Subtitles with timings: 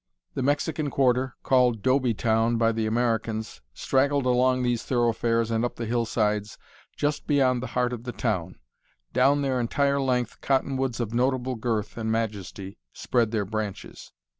[0.33, 5.75] The Mexican quarter, called "Doby Town" by the Americans, straggled along these thoroughfares and up
[5.75, 6.57] the hillsides
[6.97, 8.55] just beyond the heart of the town.
[9.13, 14.11] Down their entire length cottonwoods of notable girth and majesty spread their branches.